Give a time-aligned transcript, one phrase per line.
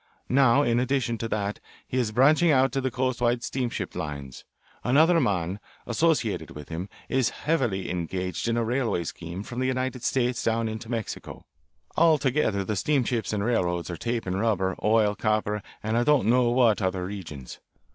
[0.29, 4.45] Now in addition to that he is branching out into coastwise steamship lines;
[4.83, 10.03] another man associated with him is heavily engaged in a railway scheme from the United
[10.03, 11.45] States down into Mexico.
[11.95, 16.81] Altogether the steamships and railroads are tapping rubber, oil, copper, and I don't know what
[16.81, 17.59] other regions.